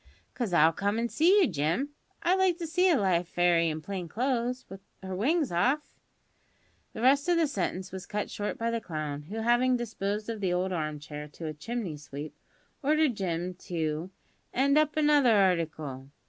"'Cause 0.33 0.51
I'll 0.51 0.73
come 0.73 0.97
an' 0.97 1.09
see 1.09 1.39
you, 1.41 1.47
Jim. 1.47 1.89
I'd 2.23 2.39
like 2.39 2.57
to 2.57 2.65
see 2.65 2.89
a 2.89 2.97
live 2.97 3.27
fairy 3.27 3.69
in 3.69 3.83
plain 3.83 4.07
clo'se, 4.09 4.65
with 4.67 4.81
her 5.03 5.15
wings 5.15 5.51
off" 5.51 5.93
The 6.93 7.03
rest 7.03 7.29
of 7.29 7.37
the 7.37 7.45
sentence 7.45 7.91
was 7.91 8.07
cut 8.07 8.31
short 8.31 8.57
by 8.57 8.71
the 8.71 8.81
clown, 8.81 9.21
who, 9.29 9.41
having 9.41 9.77
disposed 9.77 10.27
of 10.27 10.41
the 10.41 10.53
old 10.53 10.73
arm 10.73 10.97
chair 10.99 11.27
to 11.27 11.45
a 11.45 11.53
chimney 11.53 11.97
sweep, 11.97 12.35
ordered 12.81 13.13
Jim 13.13 13.53
to 13.67 14.09
"'and 14.51 14.75
up 14.75 14.97
another 14.97 15.33
harticle." 15.33 16.09